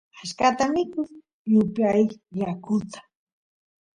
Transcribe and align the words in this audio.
achkata 0.21 0.63
mikush 0.73 1.13
y 1.51 1.53
upiyash 1.61 2.15
yakuta 2.39 2.99